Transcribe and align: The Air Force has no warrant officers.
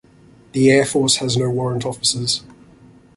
The 0.53 0.71
Air 0.71 0.83
Force 0.85 1.17
has 1.17 1.37
no 1.37 1.47
warrant 1.51 1.85
officers. 1.85 2.41